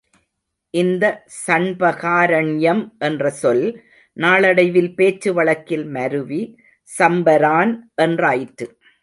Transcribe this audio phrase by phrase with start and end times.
[0.73, 1.05] இந்த
[1.47, 3.63] சண்பகாரண்யம் என்ற சொல்
[4.17, 6.41] நாளடைவில் பேச்சு வழக்கில் மருவி
[6.89, 7.73] சம்பரான்
[8.01, 8.67] என்றாயிற்று.